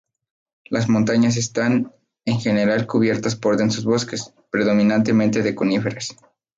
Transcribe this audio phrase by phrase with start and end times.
[0.65, 1.93] Las montañas están
[2.25, 6.15] en general cubiertas por densos bosques, predominantemente de coníferas.